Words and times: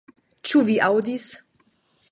Ĉu 0.49 0.63
vi 0.69 0.79
aŭdis 0.87 1.29